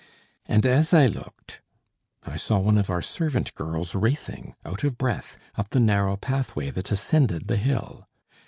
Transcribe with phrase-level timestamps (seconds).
[0.47, 1.61] And as I looked,
[2.23, 6.71] I saw one of our servant girls racing, out of breath, up the narrow pathway
[6.71, 8.07] that ascended the hill.